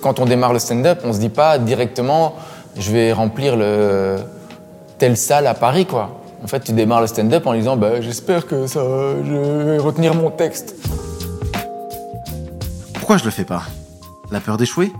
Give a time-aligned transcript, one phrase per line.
[0.00, 2.34] quand on démarre le stand-up, on se dit pas directement
[2.76, 4.16] je vais remplir le
[4.98, 6.20] telle salle à Paris quoi.
[6.42, 8.80] En fait, tu démarres le stand-up en disant bah, j'espère que ça
[9.24, 10.74] je vais retenir mon texte.
[12.94, 13.62] Pourquoi je le fais pas?
[14.30, 14.92] La peur d'échouer?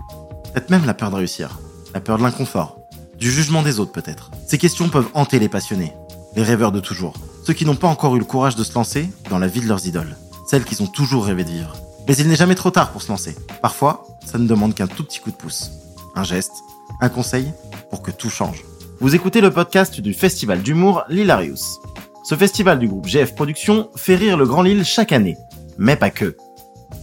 [0.53, 1.59] Peut-être même la peur de réussir.
[1.93, 2.77] La peur de l'inconfort.
[3.17, 4.31] Du jugement des autres peut-être.
[4.47, 5.93] Ces questions peuvent hanter les passionnés,
[6.35, 7.13] les rêveurs de toujours,
[7.45, 9.67] ceux qui n'ont pas encore eu le courage de se lancer dans la vie de
[9.67, 10.15] leurs idoles,
[10.47, 11.75] celles qu'ils ont toujours rêvé de vivre.
[12.07, 13.35] Mais il n'est jamais trop tard pour se lancer.
[13.61, 15.71] Parfois, ça ne demande qu'un tout petit coup de pouce,
[16.15, 16.53] un geste,
[16.99, 17.51] un conseil
[17.89, 18.63] pour que tout change.
[18.99, 21.79] Vous écoutez le podcast du festival d'humour L'Hilarius.
[22.23, 25.37] Ce festival du groupe GF Productions fait rire le Grand Lille chaque année,
[25.77, 26.37] mais pas que.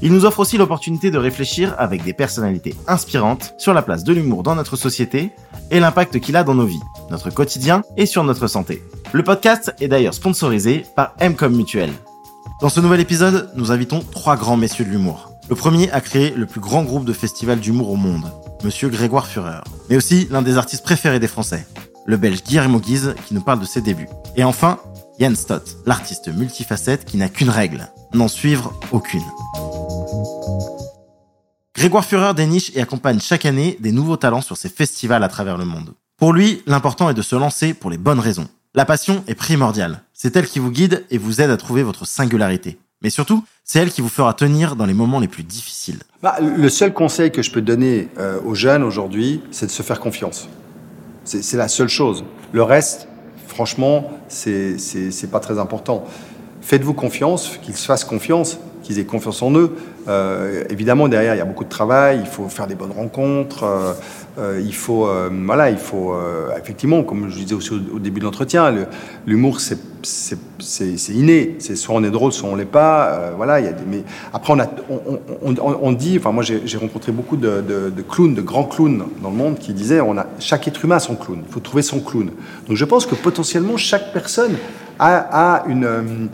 [0.01, 4.13] Il nous offre aussi l'opportunité de réfléchir avec des personnalités inspirantes sur la place de
[4.13, 5.33] l'humour dans notre société
[5.73, 8.83] et l'impact qu'il a dans nos vies, notre quotidien et sur notre santé.
[9.13, 11.91] Le podcast est d'ailleurs sponsorisé par Mcom Mutuel.
[12.61, 15.33] Dans ce nouvel épisode, nous invitons trois grands messieurs de l'humour.
[15.49, 18.31] Le premier a créé le plus grand groupe de festival d'humour au monde,
[18.65, 21.67] Monsieur Grégoire Führer, mais aussi l'un des artistes préférés des Français,
[22.05, 24.09] le Belge Guillermo Guise qui nous parle de ses débuts.
[24.37, 24.79] Et enfin,
[25.19, 29.25] Jan Stott, l'artiste multifacette qui n'a qu'une règle, n'en suivre aucune.
[31.75, 35.57] Grégoire Führer déniche et accompagne chaque année des nouveaux talents sur ses festivals à travers
[35.57, 35.95] le monde.
[36.19, 38.49] Pour lui, l'important est de se lancer pour les bonnes raisons.
[38.75, 40.03] La passion est primordiale.
[40.13, 42.79] C'est elle qui vous guide et vous aide à trouver votre singularité.
[43.03, 45.99] Mais surtout, c'est elle qui vous fera tenir dans les moments les plus difficiles.
[46.23, 49.83] Bah, le seul conseil que je peux donner euh, aux jeunes aujourd'hui, c'est de se
[49.83, 50.49] faire confiance.
[51.25, 52.25] C'est la seule chose.
[52.53, 53.07] Le reste,
[53.47, 56.07] franchement, c'est pas très important.
[56.63, 59.77] Faites-vous confiance, qu'ils se fassent confiance, qu'ils aient confiance en eux.
[60.09, 63.65] Euh, évidemment, derrière, il y a beaucoup de travail, il faut faire des bonnes rencontres,
[64.39, 65.07] euh, il faut,
[65.45, 66.15] voilà, il faut,
[66.57, 68.75] effectivement, comme je disais aussi au, début de l'entretien,
[69.27, 69.79] l'humour, c'est
[71.09, 71.57] inné.
[71.59, 73.33] C'est soit on est drôle, soit on l'est pas.
[73.37, 74.55] voilà, a des, mais après,
[75.43, 79.59] on, dit, enfin, moi, j'ai rencontré beaucoup de, clowns, de grands clowns dans le monde
[79.59, 81.41] qui disaient, on a, chaque être humain a son clown.
[81.47, 82.31] Il faut trouver son clown.
[82.67, 84.57] Donc, je pense que potentiellement, chaque personne
[84.99, 86.29] a, une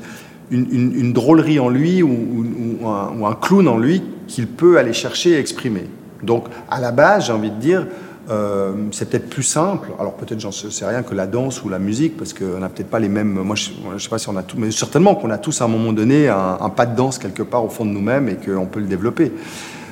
[0.51, 5.85] une, drôlerie en lui ou, un, clown en lui qu'il peut aller chercher et exprimer.
[6.23, 7.87] Donc, à la base, j'ai envie de dire,
[8.31, 9.89] euh, c'est peut-être plus simple.
[9.99, 12.91] Alors peut-être j'en sais rien que la danse ou la musique, parce qu'on n'a peut-être
[12.91, 13.33] pas les mêmes.
[13.33, 15.65] Moi, je, ne sais pas si on a tout, mais certainement qu'on a tous à
[15.65, 18.37] un moment donné un, un, pas de danse quelque part au fond de nous-mêmes et
[18.37, 19.33] qu'on peut le développer.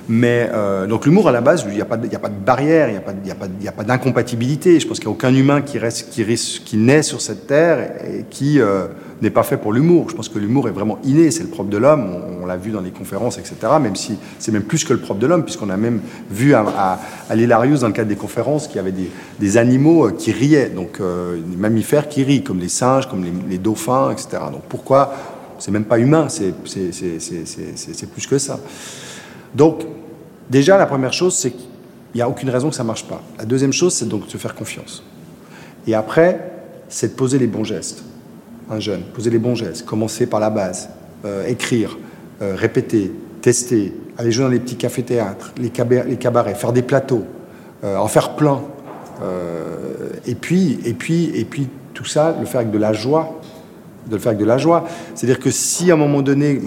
[0.09, 2.09] Mais euh, donc l'humour à la base, il n'y a, pas de,
[2.45, 2.93] barrière, il
[3.23, 4.81] n'y a pas, d'incompatibilité.
[4.81, 8.25] Je pense qu'il n'y a aucun humain qui, reste, qui, naît sur cette terre et
[8.29, 8.89] qui euh,
[9.21, 10.11] n'est pas fait pour l'humour.
[10.11, 12.17] Je pense que l'humour est vraiment inné, c'est le propre de l'homme.
[12.43, 13.55] On, l'a vu dans les conférences, etc.
[13.81, 16.99] Même si c'est même plus que le propre de l'homme, puisqu'on a même vu à,
[17.31, 19.09] à, l'Hilarius dans le cadre des conférences qu'il y avait des,
[19.39, 23.33] des animaux euh, qui riaient, donc des mammifères qui rient, comme les singes, comme les,
[23.49, 24.43] les dauphins, etc.
[24.53, 25.15] Donc pourquoi?
[25.61, 26.53] C'est même pas humain, c'est
[28.13, 28.59] plus que ça.
[29.55, 29.83] Donc,
[30.51, 31.69] déjà, la première chose, c'est qu'il
[32.15, 33.23] n'y a aucune raison que ça ne marche pas.
[33.39, 35.03] La deuxième chose, c'est donc de se faire confiance.
[35.87, 36.53] Et après,
[36.89, 38.05] c'est de poser les bons gestes.
[38.71, 39.85] Un jeune, poser les bons gestes.
[39.85, 40.89] Commencer par la base.
[41.25, 41.99] Euh, écrire,
[42.41, 45.71] euh, répéter, tester, aller jouer dans les petits cafés-théâtres, les,
[46.09, 47.25] les, cabarets, faire des plateaux,
[47.85, 48.61] euh, en faire plein.
[50.27, 53.41] et puis, et puis, et puis, tout ça, le faire avec de la joie.
[54.09, 54.85] De le faire avec de la joie.
[55.15, 56.61] C'est-à-dire que si à un moment donné,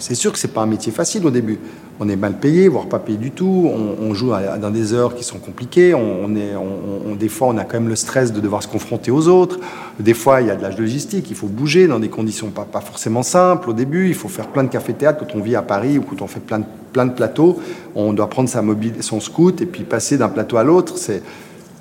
[0.00, 1.60] c'est sûr que c'est pas un métier facile au début
[2.02, 3.70] on est mal payé, voire pas payé du tout.
[4.00, 4.30] On, joue
[4.60, 5.92] dans des heures qui sont compliquées.
[5.92, 9.10] On, est, on, des fois, on a quand même le stress de devoir se confronter
[9.10, 9.60] aux autres.
[9.98, 11.26] Des fois, il y a de la logistique.
[11.28, 14.08] Il faut bouger dans des conditions pas, pas forcément simples au début.
[14.08, 16.40] Il faut faire plein de cafés-théâtres quand on vit à Paris ou quand on fait
[16.40, 17.60] plein de, plein de plateaux.
[17.94, 20.96] On doit prendre sa mobile, son scoot et puis passer d'un plateau à l'autre.
[20.96, 21.22] C'est,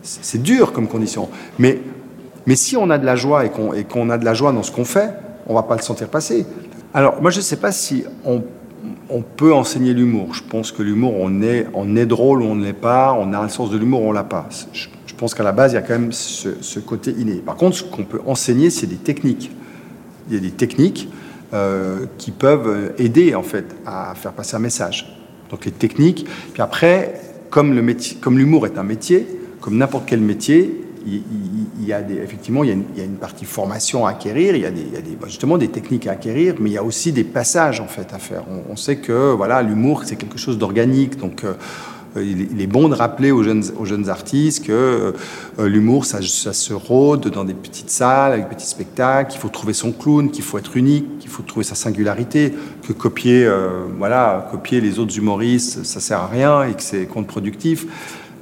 [0.03, 1.29] c'est dur comme condition.
[1.59, 1.79] Mais,
[2.45, 4.51] mais si on a de la joie et qu'on, et qu'on a de la joie
[4.51, 5.11] dans ce qu'on fait,
[5.47, 6.45] on va pas le sentir passer.
[6.93, 10.33] Alors, moi, je ne sais pas si on peut enseigner l'humour.
[10.33, 13.33] Je pense que l'humour, on est, on est drôle ou on ne l'est pas, on
[13.33, 14.47] a un sens de l'humour ou on l'a pas.
[14.73, 17.35] Je, pense qu'à la base, il y a quand même ce, côté inné.
[17.35, 19.51] Par contre, ce qu'on peut enseigner, c'est des techniques.
[20.29, 21.09] Il y a des techniques
[21.53, 25.19] euh, qui peuvent aider, en fait, à faire passer un message.
[25.49, 26.25] Donc les techniques.
[26.53, 29.27] Puis après, comme l'humour est un métier,
[29.59, 30.81] comme n'importe quel métier,
[31.85, 34.71] y a des, effectivement, il y a, une, partie formation à acquérir, il y a,
[34.71, 34.83] des,
[35.19, 38.13] bah, justement des techniques à acquérir, mais il y a aussi des passages en fait
[38.13, 38.43] à faire.
[38.69, 42.95] On, sait que voilà, l'humour c'est quelque chose d'organique, donc euh, il, est bon de
[42.95, 45.13] rappeler aux jeunes, aux jeunes artistes que
[45.59, 49.49] euh, l'humour ça, se rôde dans des petites salles avec des petits spectacles, qu'il faut
[49.49, 52.53] trouver son clown, qu'il faut être unique, qu'il faut trouver sa singularité,
[52.87, 57.05] que copier, euh, voilà, copier les autres humoristes, ça sert à rien et que c'est
[57.05, 57.85] contre-productif.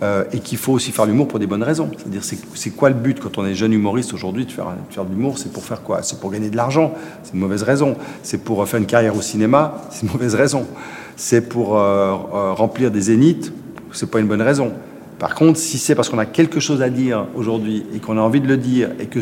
[0.04, 1.90] Euh, et qu'il faut aussi faire l'humour pour des bonnes raisons.
[1.98, 5.04] C'est-à-dire, c'est quoi le but quand on est jeune humoriste aujourd'hui de faire, de faire
[5.04, 5.40] l'humour?
[5.40, 6.04] C'est pour faire quoi?
[6.04, 7.96] C'est pour gagner de l'argent C'est une mauvaise raison.
[8.22, 9.82] C'est pour faire une carrière au cinéma?
[9.90, 10.68] C'est une mauvaise raison.
[11.16, 13.52] C'est pour euh, euh, remplir des zéniths?
[13.92, 14.72] C'est pas une bonne raison.
[15.18, 18.22] Par contre, si c'est parce qu'on a quelque chose à dire aujourd'hui et qu'on a
[18.22, 19.22] envie de le dire et que,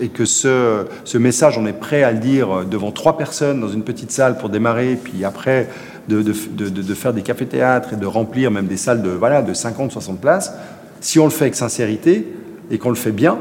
[0.00, 3.68] et que ce, ce, message, on est prêt à le dire devant trois personnes dans
[3.68, 5.68] une petite salle pour démarrer, puis après
[6.08, 9.54] de, de, de, faire des cafés-théâtres et de remplir même des salles de, voilà, de
[9.54, 10.52] 50, 60 places,
[11.00, 12.26] si on le fait avec sincérité
[12.70, 13.38] et qu'on le fait bien,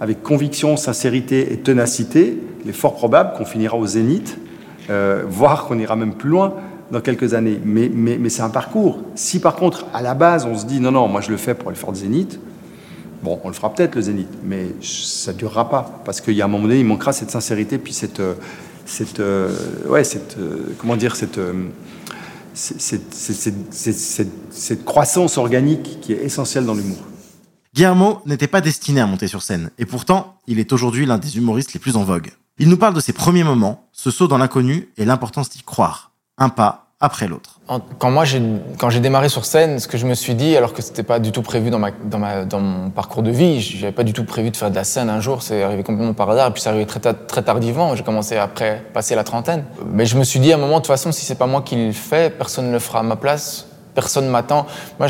[0.00, 4.38] avec conviction, sincérité et ténacité, il est fort probable qu'on finira au zénith,
[4.90, 6.54] euh, voire qu'on ira même plus loin
[6.90, 7.60] dans quelques années.
[7.64, 8.98] Mais, mais, mais c'est un parcours.
[9.14, 11.54] Si par contre, à la base, on se dit non, non, moi je le fais
[11.54, 12.40] pour aller faire le zénith,
[13.22, 16.00] bon, on le fera peut-être le zénith, mais ça ne durera pas.
[16.04, 18.22] Parce qu'il y a un moment donné, il manquera cette sincérité, puis cette.
[18.84, 19.54] cette euh,
[19.88, 20.36] ouais, cette.
[20.38, 21.38] Euh, comment dire Cette.
[22.54, 23.14] Cette,
[24.84, 26.98] croissance organique qui est essentielle dans l'humour.
[27.74, 31.38] Guillermo n'était pas destiné à monter sur scène, et pourtant, il est aujourd'hui l'un des
[31.38, 32.32] humoristes les plus en vogue.
[32.58, 36.12] Il nous parle de ses premiers moments, ce saut dans l'inconnu et l'importance d'y croire.
[36.36, 37.58] Un pas après l'autre.
[37.98, 38.24] Quand moi,
[38.78, 41.18] quand j'ai démarré sur scène, ce que je me suis dit, alors que c'était pas
[41.18, 44.12] du tout prévu dans, ma, dans, ma, dans mon parcours de vie, j'avais pas du
[44.12, 46.52] tout prévu de faire de la scène un jour, c'est arrivé complètement par hasard, et
[46.52, 49.64] puis c'est arrivé très, très tardivement, j'ai commencé après passer la trentaine.
[49.84, 51.62] Mais je me suis dit à un moment, de toute façon, si c'est pas moi
[51.62, 53.66] qui le fais, personne ne le fera à ma place,
[53.96, 54.66] personne m'attend.
[55.00, 55.08] Moi,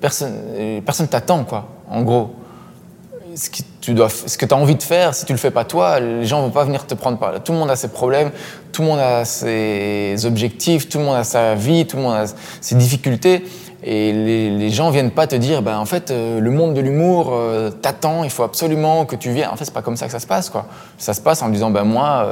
[0.00, 0.34] personne,
[0.84, 2.34] personne t'attend, quoi, en gros
[3.36, 5.64] ce que tu dois, ce que as envie de faire, si tu le fais pas
[5.64, 7.38] toi, les gens vont pas venir te prendre par là.
[7.38, 8.32] Tout le monde a ses problèmes,
[8.72, 12.16] tout le monde a ses objectifs, tout le monde a sa vie, tout le monde
[12.16, 12.24] a
[12.60, 13.44] ses difficultés.
[13.84, 16.80] Et les, les gens viennent pas te dire, ben en fait, euh, le monde de
[16.80, 19.50] l'humour euh, t'attend, il faut absolument que tu viennes.
[19.52, 20.66] En fait, c'est pas comme ça que ça se passe, quoi.
[20.98, 22.24] Ça se passe en disant, ben moi,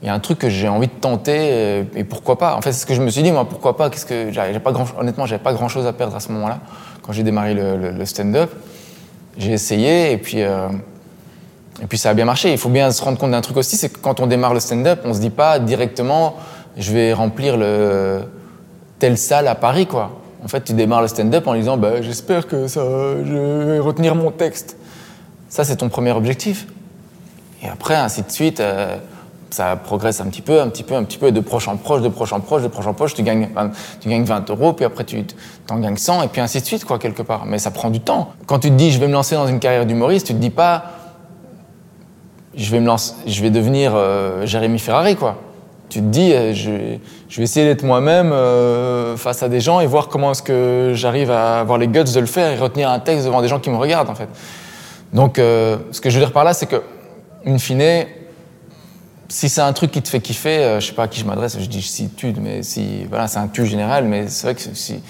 [0.00, 2.54] il euh, y a un truc que j'ai envie de tenter, et pourquoi pas.
[2.54, 4.60] En fait, c'est ce que je me suis dit, moi, pourquoi pas Qu'est-ce que j'ai
[4.60, 6.60] pas grand, honnêtement, j'avais pas grand chose à perdre à ce moment-là,
[7.02, 8.52] quand j'ai démarré le stand-up.
[9.38, 10.68] J'ai essayé et puis, euh,
[11.82, 12.52] et puis ça a bien marché.
[12.52, 14.60] Il faut bien se rendre compte d'un truc aussi, c'est que quand on démarre le
[14.60, 16.36] stand-up, on se dit pas directement
[16.76, 18.20] je vais remplir le
[18.98, 20.20] telle salle à Paris quoi.
[20.44, 22.82] En fait, tu démarres le stand-up en disant bah, j'espère que ça,
[23.24, 24.76] je vais retenir mon texte.
[25.48, 26.66] Ça, c'est ton premier objectif.
[27.62, 28.60] Et après, ainsi de suite.
[28.60, 28.96] Euh,
[29.50, 32.02] ça progresse un petit peu, un petit peu, un petit peu, de proche en proche,
[32.02, 33.48] de proche en proche, de proche en proche, tu gagnes,
[34.00, 35.24] tu gagnes 20 euros, puis après tu
[35.70, 37.46] en gagnes 100, et puis ainsi de suite, quoi, quelque part.
[37.46, 38.30] Mais ça prend du temps.
[38.46, 40.50] Quand tu te dis, je vais me lancer dans une carrière d'humoriste, tu te dis
[40.50, 40.84] pas,
[42.54, 45.36] je vais me lancer, je vais devenir euh, Jérémy Ferrari, quoi.
[45.88, 46.98] Tu te dis, euh, je,
[47.28, 50.92] je, vais essayer d'être moi-même euh, face à des gens et voir comment est-ce que
[50.94, 53.58] j'arrive à avoir les guts de le faire et retenir un texte devant des gens
[53.58, 54.28] qui me regardent, en fait.
[55.12, 56.82] Donc, euh, ce que je veux dire par là, c'est que,
[57.46, 58.06] in fine,
[59.28, 61.26] si c'est un truc qui te fait kiffer, euh, je sais pas à qui je
[61.26, 64.54] m'adresse, je dis si tu, mais si voilà, c'est un tu général, mais c'est vrai
[64.54, 65.02] que si,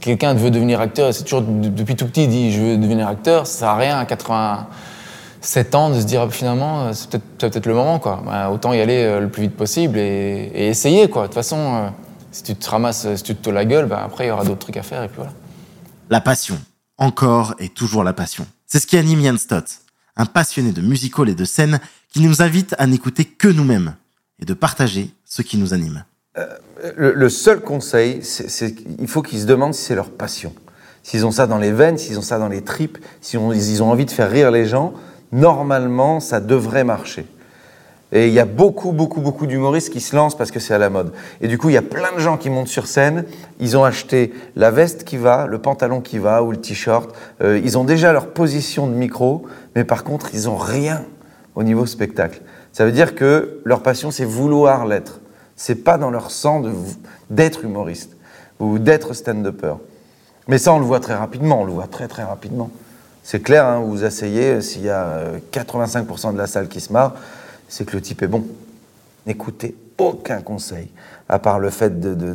[0.00, 3.58] quelqu'un veut devenir acteur, c'est toujours depuis tout petit dit je veux devenir acteur, ça
[3.58, 7.74] sert à rien à 87 ans de se dire ah, finalement euh, c'est peut-être le
[7.74, 8.22] moment quoi.
[8.24, 11.22] Bah, autant y aller euh, le plus vite possible et, et essayer quoi.
[11.22, 11.88] De toute façon, euh,
[12.30, 14.60] si tu te ramasses, si tu te la gueule, bah, après il y aura d'autres
[14.60, 15.32] trucs à faire et puis voilà.
[16.10, 16.58] La passion,
[16.98, 18.46] encore et toujours la passion.
[18.66, 19.64] C'est ce qui anime Yann Stott,
[20.16, 21.80] un passionné de musical et de scène
[22.12, 23.94] qui nous invite à n'écouter que nous-mêmes
[24.40, 26.04] et de partager ce qui nous anime.
[26.36, 26.46] Euh,
[26.96, 30.52] le, seul conseil, c'est qu'il faut qu'ils se demandent si c'est leur passion.
[31.02, 33.90] S'ils ont ça dans les veines, s'ils ont ça dans les tripes, s'ils ils ont
[33.90, 34.94] envie de faire rire les gens,
[35.32, 37.26] normalement, ça devrait marcher.
[38.12, 40.78] Et il y a beaucoup, beaucoup, beaucoup d'humoristes qui se lancent parce que c'est à
[40.78, 41.12] la mode.
[41.40, 43.24] Et du coup, il y a plein de gens qui montent sur scène,
[43.58, 47.10] ils ont acheté la veste qui va, le pantalon qui va ou le t-shirt,
[47.42, 51.04] euh, ils ont déjà leur position de micro, mais par contre, ils ont rien
[51.54, 52.42] au niveau spectacle.
[52.72, 55.20] Ça veut dire que leur passion, c'est vouloir l'être.
[55.56, 56.62] C'est pas dans leur sang
[57.30, 58.16] d'être humoriste
[58.58, 59.74] ou d'être stand-upper.
[60.48, 62.70] Mais ça, on le voit très rapidement, on le voit très très rapidement.
[63.22, 66.92] C'est clair, hein, vous vous asseyez, s'il y a 85% de la salle qui se
[66.92, 67.14] marre,
[67.68, 68.44] c'est que le type est bon.
[69.26, 70.90] N'écoutez aucun conseil,
[71.28, 72.34] à part le fait de, de,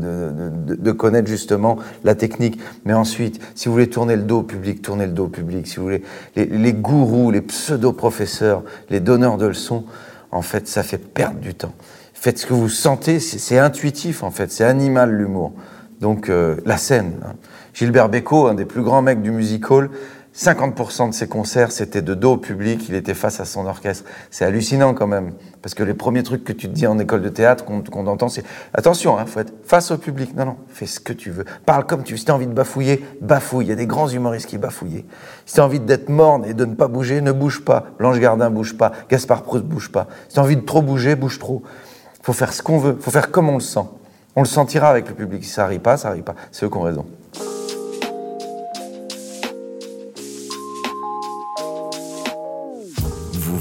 [0.75, 2.59] de, connaître justement la technique.
[2.85, 5.67] Mais ensuite, si vous voulez tourner le dos au public, tournez le dos au public.
[5.67, 6.03] Si vous voulez,
[6.35, 9.85] les, les gourous, les pseudo-professeurs, les donneurs de leçons,
[10.31, 11.73] en fait, ça fait perdre du temps.
[12.19, 15.53] Faites ce que vous sentez, c'est intuitif en fait, c'est animal l'humour.
[16.01, 17.13] Donc euh, la scène.
[17.23, 17.33] Hein.
[17.73, 19.89] Gilbert Bécaud, un des plus grands mecs du music hall,
[20.35, 24.05] 50% de ses concerts, c'était de dos au public, il était face à son orchestre.
[24.29, 27.21] C'est hallucinant quand même, parce que les premiers trucs que tu te dis en école
[27.21, 28.43] de théâtre, qu'on qu entend, c'est
[28.73, 30.35] attention, hein, faut être face au public.
[30.35, 31.45] Non, non, fais ce que tu veux.
[31.65, 32.17] Parle comme tu veux.
[32.17, 33.65] Si tu as envie de bafouiller, bafouille.
[33.65, 35.05] Il y a des grands humoristes qui bafouillent.
[35.45, 37.87] Si tu as envie d'être morne et de ne pas bouger, ne bouge pas.
[37.97, 38.93] Blanche Gardin bouge pas.
[39.09, 40.07] Gaspard Proust bouge pas.
[40.27, 41.63] Si tu as envie de trop bouger, bouge trop.
[42.21, 42.97] faut faire ce qu'on veut.
[42.99, 43.85] faut faire comme on le sent.
[44.35, 45.43] On le sentira avec le public.
[45.43, 46.35] Si ça arrive pas, ça arrive pas.
[46.51, 47.05] C'est eux qui ont raison.